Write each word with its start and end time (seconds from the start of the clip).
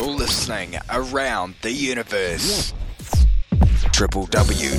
You're 0.00 0.06
listening 0.14 0.76
around 0.90 1.56
the 1.62 1.72
universe. 1.72 2.72
www. 3.90 4.78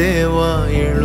தேவா 0.00 0.50
எழு 0.82 0.99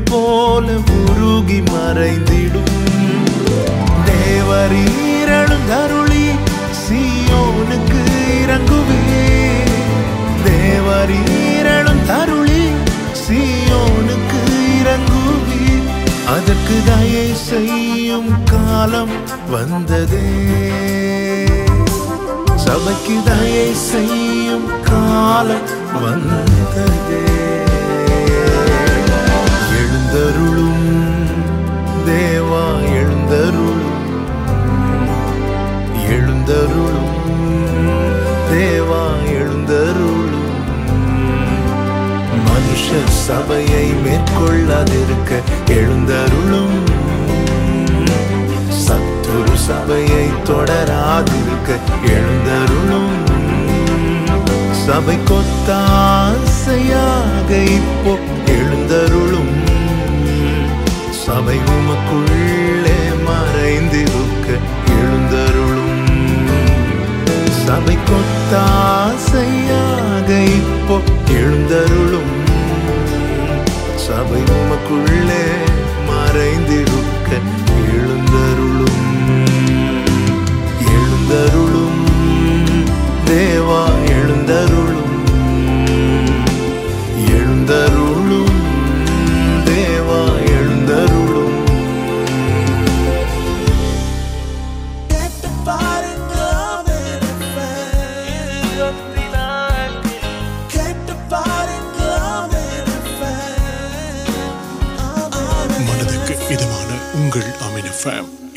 پہ 0.06 0.78
مرغی 0.90 1.62
مرد 1.62 2.32
ترکروبی 14.84 15.82
ادک 16.28 16.70
و 19.52 19.58
سب 22.58 22.90
کی 23.06 23.18
دائیں 23.26 23.74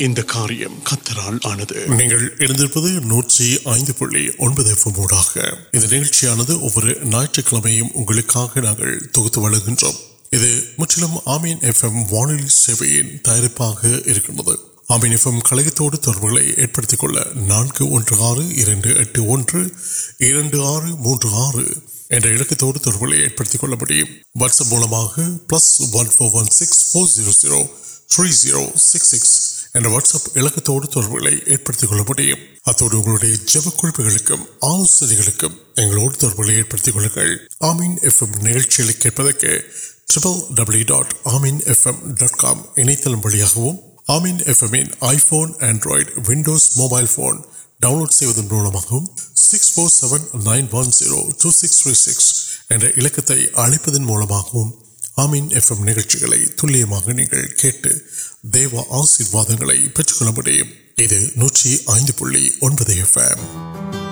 இந்த 0.07 0.21
காரியம் 0.31 0.77
கத்தரால் 0.87 1.39
ஆனது 1.49 1.77
நீங்கள் 1.99 2.25
இணைந்திருப்பது 2.39 2.89
நூற்றி 3.09 3.47
ஐந்து 3.73 3.93
புள்ளி 3.95 4.23
ஒன்பது 4.45 4.69
எஃப்எம்மோடாக 4.75 5.33
இந்த 5.75 5.85
நிகழ்ச்சியானது 5.93 6.53
ஒவ்வொரு 6.61 6.93
ஞாயிற்றுக்கிழமையும் 7.11 7.91
உங்களுக்காக 8.01 8.61
நாங்கள் 8.61 8.95
தொகுத்து 9.11 9.41
வழங்குகின்றோம் 9.43 9.99
இது 10.31 10.49
முற்றிலும் 10.77 11.17
ஆமீன் 11.33 11.61
எஃப்எம் 11.69 11.99
வானொலி 12.09 12.49
சேவையின் 12.57 13.11
தயாரிப்பாக 13.27 13.81
இருக்கின்றது 14.07 14.55
ஆமீன் 14.89 15.15
எஃப்எம் 15.15 15.39
கழகத்தோடு 15.47 15.97
தொடர்புகளை 15.99 16.43
ஏற்படுத்திக் 16.63 17.01
கொள்ள 17.01 17.17
நான்கு 17.47 17.85
ஒன்று 17.95 18.17
ஆறு 18.27 18.43
இரண்டு 18.61 18.89
எட்டு 19.01 19.21
ஒன்று 19.27 19.61
இரண்டு 20.27 20.59
ஆறு 20.69 20.89
மூன்று 21.05 21.29
ஆறு 21.41 21.65
என்ற 22.09 22.27
இலக்கத்தோடு 22.35 22.77
தொடர்புகளை 22.79 23.17
ஏற்படுத்திக் 23.25 23.63
கொள்ள 23.63 23.75
முடியும் 23.75 24.11
வாட்ஸ்அப் 24.39 24.71
மூலமாக 24.73 25.15
plus 25.49 25.71
one 25.99 26.13
four 26.13 26.35
one 26.41 26.51
six 26.59 26.81
four 26.85 27.11
zero 27.15 27.33
zero 27.41 27.59
three 28.11 28.29
zero 28.37 28.63
six 28.85 29.11
six 29.13 29.35
واٹسپتوڑ 29.85 30.85
مجھے 30.85 32.33
سکس 32.65 33.35
جب 33.47 33.61
کلک 33.79 33.99
موبائل 46.77 47.05
آمین 55.17 55.47
ایف 55.51 55.71
ایم 55.71 55.83
نئے 55.83 56.45
تلیہ 56.57 56.85
کٹ 57.57 57.87
دیو 58.53 58.79
آشیواد 58.91 59.51
پڑے 60.35 60.57
نوکی 61.35 61.77
آئی 61.87 62.03
ایف 62.89 63.17
ایم 63.17 64.06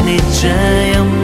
نچ 0.06 0.40
جم 0.42 1.23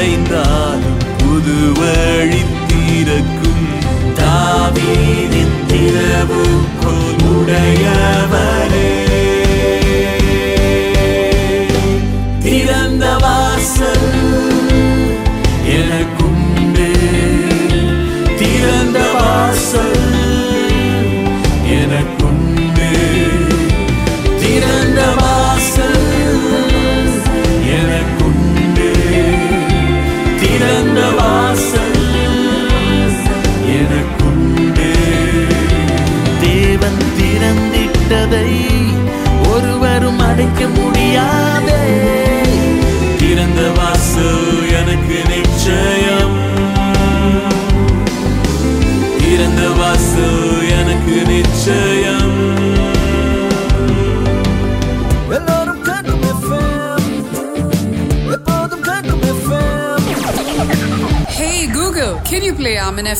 تیرک 0.00 0.80
ترب 5.68 6.49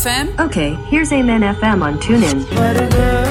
FM? 0.01 0.39
Okay, 0.41 0.73
here's 0.89 1.13
Amen 1.13 1.43
FM 1.43 1.83
on 1.83 1.99
TuneIn. 1.99 3.30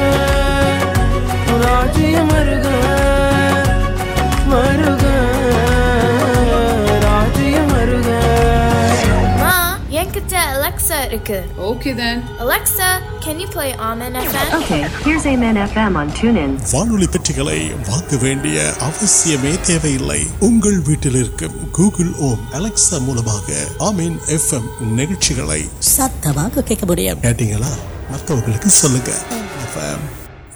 America. 10.99 11.37
Okay 11.69 11.93
then. 11.99 12.17
Alexa, 12.43 12.87
can 13.23 13.39
you 13.39 13.47
play 13.47 13.69
Amen 13.89 14.13
FM? 14.21 14.47
Okay, 14.59 14.81
here's 15.05 15.25
Amen 15.33 15.55
FM 15.55 15.95
on 16.01 16.09
TuneIn. 16.19 16.51
Vanuli 16.71 17.07
pettigalai 17.15 17.61
vaangu 17.89 18.19
vendiya 18.25 18.65
avasiyame 18.87 19.51
thevai 19.69 19.93
illai. 19.99 20.21
Ungal 20.47 20.77
veetil 20.89 21.17
irukkum 21.21 21.53
Google 21.79 22.11
Home 22.21 22.43
Alexa 22.59 22.99
moolamaga 23.07 23.59
Amen 23.89 24.15
FM 24.41 24.65
negatchigalai 24.99 25.63
sathavaga 25.95 26.67
kekkabodiya. 26.71 27.17
Kettingala 27.27 27.73
matha 28.13 28.39
ungalukku 28.39 28.71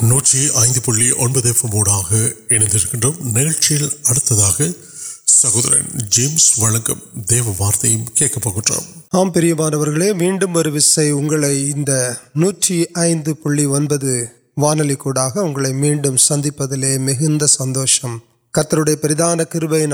நூற்றி 0.09 0.39
ஐந்து 0.61 0.79
புள்ளி 0.85 1.05
ஒன்பது 1.23 1.47
F 1.51 1.61
மூடாக 1.73 2.09
இணைந்திருக்கின்றோம் 2.55 3.19
நிகழ்ச்சியில் 3.35 3.91
அடுத்ததாக 4.09 4.67
سہورن 5.27 5.85
James 6.15 6.45
وڑکم 6.59 6.99
دیو 7.29 7.51
وارت 7.59 7.85
آم 9.19 9.29
پریوانوے 9.31 10.11
madam 10.13 10.55
اور 10.57 10.65
وسے 10.75 11.09
انگلے 11.09 11.51
وانلی 14.57 14.95
میڈم 15.83 16.15
سندے 16.27 16.97
مہند 17.07 17.43
سندوشم 17.57 18.17
کتر 18.53 18.83
پریدان 19.01 19.39
کبے 19.51 19.85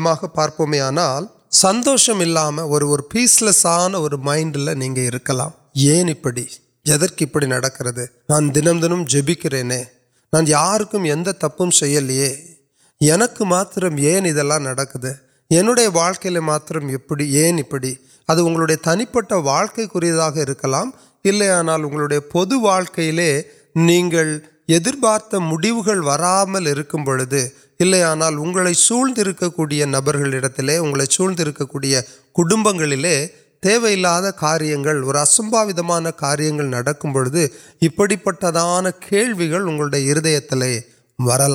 مہارپمیاں 0.00 1.20
سندوشم 1.50 2.22
اور 2.58 2.98
پیسلسان 2.98 3.94
اور 3.94 4.10
مائنڈلپی 4.10 5.08
یقینے 5.74 6.14
نان 8.28 8.54
دن 8.54 8.82
دنوں 8.82 9.04
جبکر 9.04 9.64
نا 9.64 10.40
یا 10.46 10.78
تپلیہ 11.40 12.32
انڈیا 15.50 15.88
واقعی 15.92 16.38
متر 16.38 16.76
ایپ 16.76 17.76
تنی 18.82 19.04
پہ 19.04 19.34
واقع 19.34 19.80
الے 21.24 21.48
آنا 21.50 21.76
واقعی 22.62 23.10
پارت 25.00 25.34
مرامل 25.34 26.82
پورے 26.82 27.46
اِلے 27.80 28.02
آنا 28.02 28.28
سوند 28.74 29.18
نبر 29.86 30.16
سوندر 31.10 31.50
کاریہ 31.52 32.00
کاریہ 36.18 36.56
پورے 37.12 37.46
ابھی 37.82 38.16
پہنک 38.16 39.12
اگر 39.14 39.60
ہر 41.20 41.48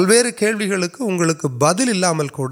وار 0.00 0.30
کلک 0.38 1.44
بدلام 1.58 2.26
کو 2.28 2.48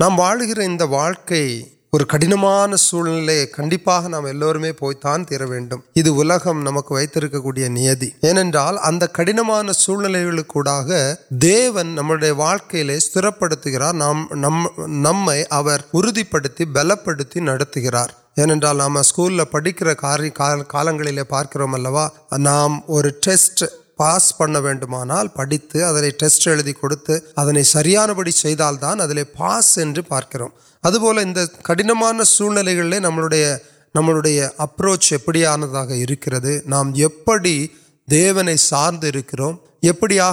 نام 0.00 0.18
واقع 0.18 1.44
اور 1.92 2.00
کڑن 2.00 2.32
کن 3.52 3.70
تیرہ 5.28 5.46
نمک 6.52 6.92
وی 6.92 7.06
کڑ 10.48 10.68
سمجھے 11.96 12.30
واقعی 12.30 12.94
استر 12.96 13.30
پڑ 13.30 13.52
نمبر 14.86 15.80
اُرد 15.92 16.18
پی 16.30 16.64
بل 16.64 16.92
پہ 17.04 17.40
نترا 17.40 18.06
نام 18.72 18.96
اسکول 18.96 19.40
پڑکے 19.50 21.24
پارکرا 21.28 22.08
نام 22.38 22.78
اور 22.86 23.04
پڑت 23.98 24.84
ٹسٹ 26.18 26.48
کچھ 26.82 27.64
سریان 27.64 28.10
بڑی 28.10 28.30
چاند 28.30 29.18
پاس 29.36 29.78
پارکر 30.08 30.40
ادھر 30.84 31.46
کڑنوان 31.62 32.24
سی 32.24 32.48
نئے 32.54 32.98
نوچان 32.98 33.56
نام 36.66 36.92
دیونے 38.08 38.56
سارے 38.56 39.20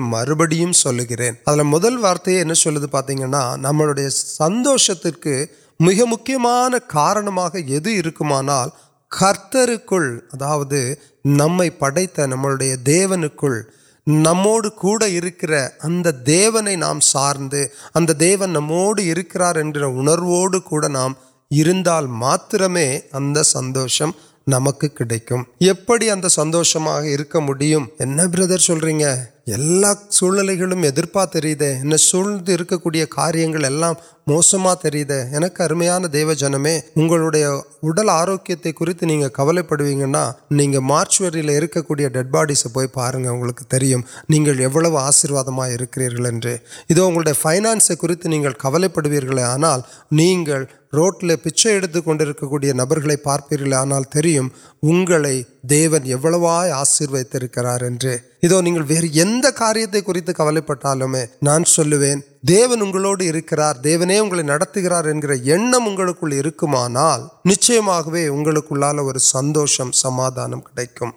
مربڑ 0.00 0.46
سلکرین 0.74 1.34
ابھی 1.46 1.62
مدل 1.64 1.96
وارتہ 1.96 2.30
پاتی 2.90 3.14
نموشت 3.14 5.06
مجھے 5.80 6.36
مان 6.38 6.72
کارن 6.86 7.28
کچھ 9.86 10.34
نمپ 11.26 11.78
پڑت 11.78 12.18
نمبر 12.18 12.56
دیوک 12.86 13.44
نموڈ 14.06 14.66
اتنا 15.02 16.10
دیونے 16.26 16.74
نام 16.76 17.00
سارے 17.02 17.64
اتو 17.94 18.46
نمکر 18.46 19.42
ارو 19.42 20.88
نام 20.88 21.12
اتنا 21.52 23.42
سندو 23.44 23.86
نمک 24.48 24.80
کمپنی 25.60 26.28
سندوش 26.28 26.76
کر 27.32 27.40
موسم 34.28 34.66
ارمان 34.66 36.12
دیو 36.12 36.32
جنم 36.32 36.66
اگل 36.96 38.08
آروک 38.10 38.50
کبل 39.34 39.62
پاگ 39.62 40.80
مارچ 40.80 41.20
واڑیس 41.20 42.66
پہلو 42.74 44.96
آشیواد 44.96 45.48
پینانس 47.42 47.90
کبل 48.58 48.88
پڑو 48.88 49.10
گیا 49.10 49.52
آنا 49.52 49.76
روڈ 50.92 51.24
لے 51.24 51.36
پچی 51.36 51.78
نبل 52.72 53.16
دیولہ 55.62 56.70
آشیتارے 56.72 58.16
ادو 58.42 58.60
کاریہ 59.56 59.86
کبل 60.36 60.60
پہ 60.60 61.06
میں 61.06 61.26
سلوک 61.66 62.35
دیونوار 62.48 63.74
دیویں 63.74 64.20
گرارکل 64.30 66.32
نشکم 67.44 68.16
سمادان 69.92 70.52
کم 70.94 71.10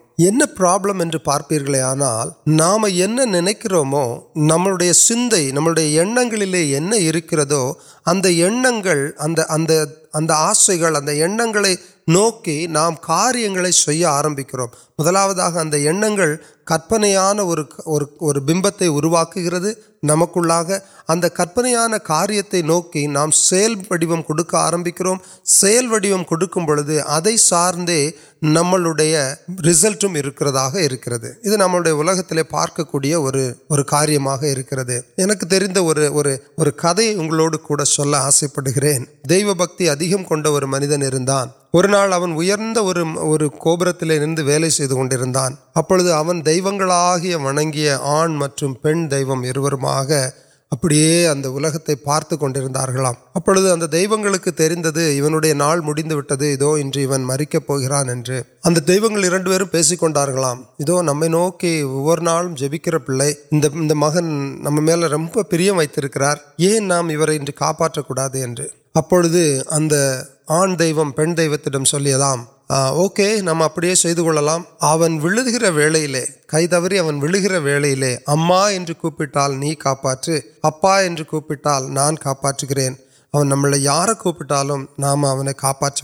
پرا 0.57 0.75
پارپی 1.23 1.79
آنا 1.79 2.23
نام 2.47 2.85
نرم 2.85 3.95
نئے 4.75 4.93
سمے 4.93 5.51
اگر 8.63 9.07
اگر 9.19 10.29
آس 10.29 10.69
نوک 12.07 12.49
نام 12.69 12.95
کار 13.01 13.35
آرمکر 14.07 14.59
مدلوت 14.99 15.39
اگر 15.39 16.35
کن 16.65 17.05
اور 17.05 18.35
بہت 18.35 18.81
اروک 18.81 19.37
نم 20.03 20.25
کوان 20.25 21.91
کاریہ 22.03 22.61
نوکی 22.65 23.05
نام 23.07 23.31
سیل 23.31 23.75
وڑک 23.89 24.55
آرمکر 24.55 25.05
کھڑکے 26.23 27.35
سارد 27.37 27.89
نملٹا 28.41 29.03
نام 31.57 31.81
تھی 32.21 32.43
پارک 32.49 32.81
كو 32.87 32.99
آسے 38.15 38.47
پڑھے 38.47 38.97
دےو 39.29 39.53
بکتی 39.53 39.89
كو 40.23 40.65
مندن 40.65 41.03
اور 41.73 43.47
كوپر 43.57 43.91
وے 44.01 44.59
كن 44.59 45.09
ابھی 45.81 46.41
دیوگن 46.41 46.91
آنگی 46.91 47.89
آن 47.89 48.31
دینا 48.31 49.07
ابھی 50.71 51.95
پارتکار 51.95 52.49
دوندے 52.49 52.59
نا 52.59 53.11
مجھے 55.81 57.17
مریقان 57.17 58.23
دوس 59.67 59.93
کونار 59.99 60.27
نوکی 61.29 61.83
وہ 61.83 62.15
پہلے 62.15 63.93
مغن 63.93 64.25
نمبر 64.63 65.43
پر 65.43 65.59
نام 65.59 66.07
کا 72.17 72.58
نام 72.69 73.61
چلام 73.67 74.63
کئی 76.47 76.67
توڑی 76.67 76.99
ول 76.99 77.35
گرے 77.35 78.15
اما 78.27 78.69
یوپل 78.69 79.25
اباٹا 80.63 81.77
نان 81.89 82.15
کام 82.15 82.93
یار 83.75 84.13
کو 84.13 84.33
نام 84.97 85.25
کا 85.57 85.71
بہت 85.71 86.01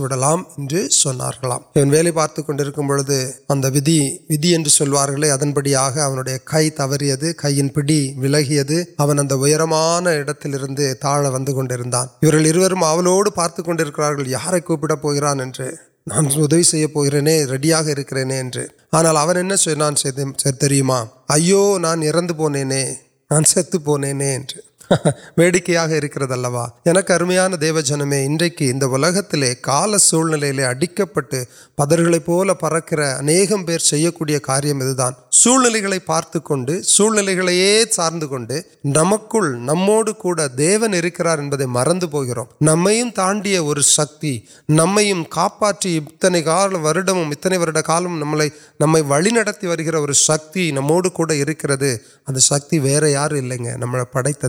ابھی 3.65 4.06
سوبی 4.69 6.38
کئی 6.45 6.69
توڑی 6.69 7.12
کئی 7.38 7.60
ان 7.60 7.69
پی 7.69 7.97
ولگی 8.17 8.60
تاڑ 11.01 11.25
وان 11.25 11.65
پارتکار 13.36 14.25
یار 14.25 14.60
کو 14.60 14.78
ناندی 16.10 16.63
سے 16.63 16.86
ریڈینے 17.12 17.44
آنا 18.91 19.12
چیم 19.56 20.91
او 20.91 21.78
ناندے 21.78 22.12
نان 23.30 23.44
سونے 23.44 24.13
واقل 24.89 27.12
ارمیاں 27.12 27.50
دیو 27.50 27.80
جن 27.80 28.08
میں 28.08 28.26
اڑک 28.26 28.63
پھر 31.13 31.39
پارتگل 36.06 36.82
مرن 41.67 42.00
پہ 42.02 42.43
نمبر 42.62 43.10
تاڈیا 43.15 43.60
اور 43.60 43.78
سکتی 43.78 44.39
نمپیم 44.69 45.24
نئے 46.32 48.50
نئی 48.80 49.02
وی 49.02 50.13
سکتی 50.13 50.71
نموکے 50.71 51.43
یا 53.10 53.28
پڑھتا 54.12 54.48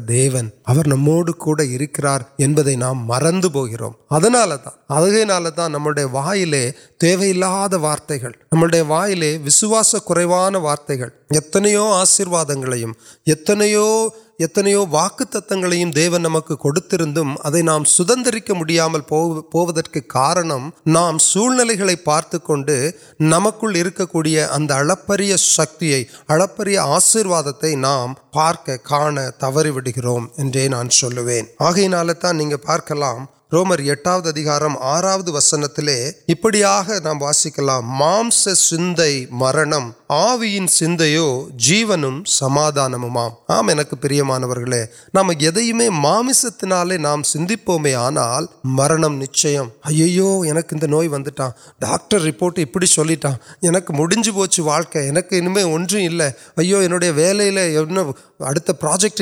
نموڈکر 0.87 2.19
مرن 2.93 3.41
پہ 3.41 5.69
نو 5.69 5.87
لے 8.67 8.81
وارت 8.81 9.47
وسواس 9.47 9.95
کو 10.05 10.15
آشیواد 11.93 12.51
دیو 14.41 16.19
نمک 16.19 16.53
میڈیا 18.49 18.89
کارنم 20.09 20.69
نام 20.87 21.19
سارتکل 21.19 22.63
سکتی 25.37 26.05
آشیواد 26.77 27.65
نام 27.77 28.15
پارک 28.33 28.67
کا 28.67 28.77
وسکلام 33.53 34.75
ڈاکٹروچ 51.81 52.39
پاجکٹ 58.81 59.17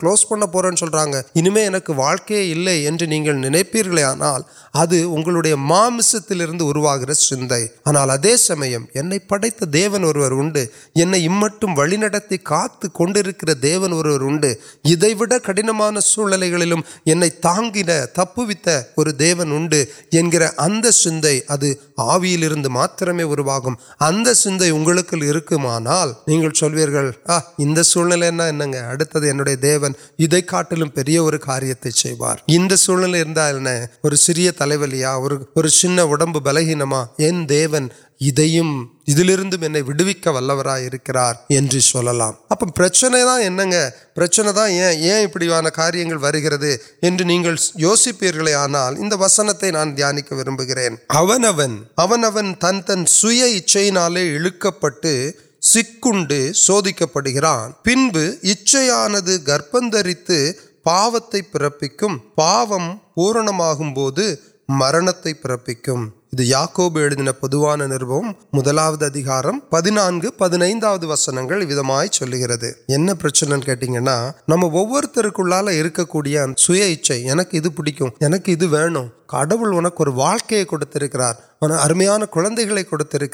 کلوز 0.00 0.24
پہ 0.26 2.09
வாழ்க்கையே 2.10 2.44
இல்லை 2.54 2.78
என்று 2.88 3.04
நீங்கள் 3.10 3.44
நினைப்பீர்களே 3.44 4.04
ஆனால் 4.10 4.44
அது 4.74 4.96
உங்களுடைய 5.14 5.54
மாமிசத்திலிருந்து 5.70 6.64
உருவாகிற 6.70 7.12
சிந்தை 7.20 7.60
ஆனால் 7.82 8.10
அதே 8.10 8.32
சமயம் 8.44 8.84
என்னை 8.92 9.18
படைத்த 9.26 9.68
தேவன் 9.74 10.04
ஒருவர் 10.04 10.34
உண்டு 10.34 10.62
என்னை 10.96 11.20
இம்மட்டும் 11.22 11.74
வழிநடத்தி 11.74 12.36
காத்து 12.42 12.86
கொண்டிருக்கிற 12.90 13.54
தேவன் 13.64 13.94
ஒருவர் 13.94 14.24
உண்டு 14.24 14.50
இதைவிட 14.84 15.38
கடினமான 15.40 16.02
சூழ்நிலைகளிலும் 16.10 16.84
என்னை 17.04 17.30
தாங்கின 17.42 17.96
தப்புவித்த 18.18 18.68
ஒரு 18.94 19.12
தேவன் 19.16 19.52
உண்டு 19.52 19.80
என்கிற 20.12 20.52
அந்த 20.60 20.92
சிந்தை 21.00 21.34
அது 21.48 21.70
ஆவியிலிருந்து 22.06 22.70
மாத்திரமே 22.70 23.26
உருவாகும் 23.30 23.78
அந்த 24.00 24.28
சிந்தை 24.34 24.70
உங்களுக்கு 24.70 25.24
இருக்குமானால் 25.30 26.12
நீங்கள் 26.24 26.58
சொல்வீர்கள் 26.60 27.10
ஆ 27.30 27.38
இந்த 27.58 27.80
சூழ்நிலைன்னா 27.90 28.46
என்னங்க 28.46 28.80
அடுத்தது 28.90 29.26
என்னுடைய 29.28 29.58
தேவன் 29.62 29.98
இதை 30.20 30.42
காட்டிலும் 30.46 30.94
பெரிய 30.94 31.18
ஒரு 31.22 31.40
காரியத்தை 31.42 31.92
تنک 32.08 33.80
پہ 54.80 54.92
سوکر 56.54 57.30
دریت 59.92 60.30
پاپتے 60.84 61.42
پھر 61.42 61.68
نو 61.68 62.22
پہلے 62.34 62.76
وہ 63.14 63.32
پیمنٹ 63.32 64.38
واقع 80.14 80.64
کار 80.64 81.24
ارمیا 81.62 82.16
نوتر 82.18 83.24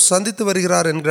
سندرارٹ 0.00 1.08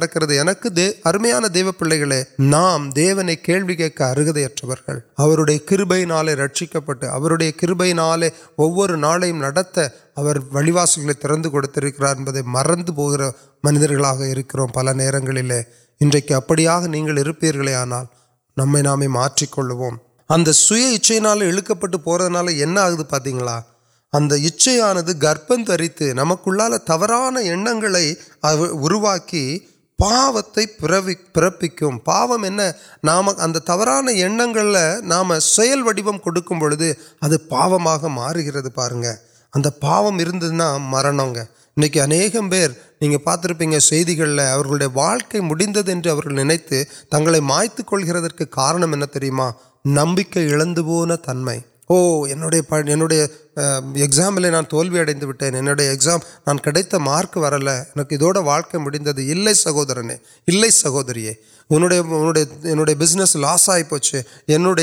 دےو 1.53 1.71
پے 1.71 2.23
نام 2.39 2.89
دیونے 2.89 3.35
کھیل 3.35 3.75
کے 3.75 3.89
کببین 3.89 6.11
رکے 6.11 7.93
کال 7.93 8.23
وہ 8.57 8.87
ناڑی 8.87 9.31
ترکرکار 10.17 12.15
مرد 12.45 12.89
منجر 13.63 13.91
پل 14.73 14.89
ناپر 16.01 16.59
آنا 17.75 18.03
نام 18.57 19.01
کولوچن 19.49 19.95
پاتی 23.09 23.39
اچھے 24.47 24.79
آپ 24.81 25.09
گرپری 25.21 26.13
نمک 26.13 26.47
توڑان 26.87 27.33
پا 29.99 30.29
پاپ 32.05 32.31
نام 33.03 33.31
تبران 33.65 34.07
نام 35.03 35.39
سیل 35.39 35.81
وڑک 35.81 36.51
پاگ 37.49 37.77
گر 38.39 38.67
پاس 38.69 39.34
اگر 39.55 39.69
پام 39.69 40.17
مرنا 40.79 41.23
انگی 43.01 43.17
پاتپی 43.17 43.65
گئے 43.65 44.87
واقع 44.93 45.37
میری 45.37 45.65
نائت 47.39 47.81
کول 47.85 48.03
گرد 48.03 48.41
کارنمین 48.49 49.03
نمک 49.85 50.37
عونا 50.37 51.15
تنہائی 51.15 51.59
اویامل 51.89 52.41
نان 54.51 54.63
تڑے 54.65 55.89
انگام 55.89 56.19
نان 56.47 56.57
کتل 56.57 58.21
اوڈ 58.21 58.37
واقع 58.37 58.77
مڑت 58.77 59.19
سہورنے 59.55 60.15
سہوری 60.71 61.27
انسنس 62.63 63.35
لاس 63.35 63.69
آئی 63.69 63.83
پہچے 63.83 64.21
انل 64.47 64.73